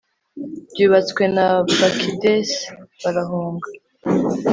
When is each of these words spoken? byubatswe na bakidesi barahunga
byubatswe 0.71 1.23
na 1.35 1.47
bakidesi 1.79 2.61
barahunga 3.01 3.67